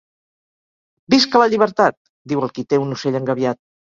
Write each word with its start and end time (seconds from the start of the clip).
Visca 1.13 1.41
la 1.43 1.49
llibertat!... 1.51 1.99
diu 2.33 2.43
el 2.49 2.55
qui 2.57 2.67
té 2.73 2.81
un 2.87 2.97
ocell 2.97 3.21
engabiat. 3.21 3.61